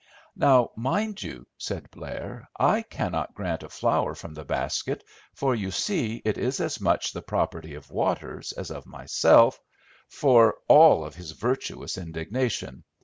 [0.35, 5.03] "Now, mind you," said Blair, "I cannot grant a flower from the basket,
[5.35, 9.59] for you see it is as much the property of Waters as of myself,
[10.09, 12.83] for all of his virtuous indignation.